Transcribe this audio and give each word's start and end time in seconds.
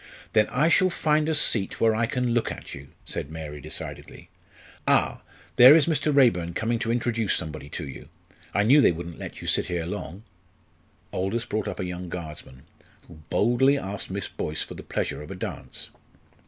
"Then 0.33 0.47
I 0.47 0.67
shall 0.67 0.89
find 0.89 1.29
a 1.29 1.35
seat 1.35 1.79
where 1.79 1.93
I 1.93 2.07
can 2.07 2.33
look 2.33 2.51
at 2.51 2.73
you," 2.73 2.87
said 3.05 3.29
Mary, 3.29 3.61
decidedly. 3.61 4.29
"Ah, 4.87 5.21
there 5.57 5.75
is 5.75 5.85
Mr. 5.85 6.11
Raeburn 6.11 6.55
coming 6.55 6.79
to 6.79 6.91
introduce 6.91 7.35
somebody 7.35 7.69
to 7.69 7.87
you. 7.87 8.09
I 8.51 8.63
knew 8.63 8.81
they 8.81 8.91
wouldn't 8.91 9.19
let 9.19 9.41
you 9.43 9.47
sit 9.47 9.67
here 9.67 9.85
long." 9.85 10.23
Aldous 11.13 11.45
brought 11.45 11.67
up 11.67 11.79
a 11.79 11.85
young 11.85 12.09
Guardsman, 12.09 12.63
who 13.07 13.19
boldly 13.29 13.77
asked 13.77 14.09
Miss 14.09 14.27
Boyce 14.27 14.63
for 14.63 14.73
the 14.73 14.81
pleasure 14.81 15.21
of 15.21 15.29
a 15.29 15.35
dance. 15.35 15.91